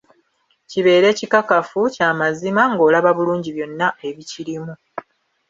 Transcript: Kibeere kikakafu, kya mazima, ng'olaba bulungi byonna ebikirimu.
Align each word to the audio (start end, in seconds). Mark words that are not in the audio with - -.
Kibeere 0.69 1.09
kikakafu, 1.17 1.79
kya 1.95 2.09
mazima, 2.19 2.63
ng'olaba 2.73 3.09
bulungi 3.17 3.49
byonna 3.55 3.87
ebikirimu. 4.07 4.73